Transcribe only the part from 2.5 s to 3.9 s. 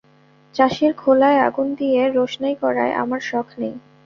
করায় আমার শখ নেই।